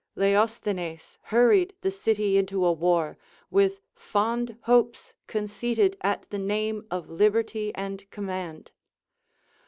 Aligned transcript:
Leosthenes 0.15 1.19
hurried 1.25 1.75
the 1.81 1.91
city 1.91 2.35
into 2.35 2.65
a 2.65 2.71
war, 2.71 3.19
with 3.51 3.83
fond 3.93 4.57
hopes 4.63 5.13
conceited 5.27 5.95
at 6.01 6.27
the 6.31 6.39
name 6.39 6.87
of 6.89 7.07
liberty 7.07 7.71
and 7.75 8.09
command. 8.09 8.71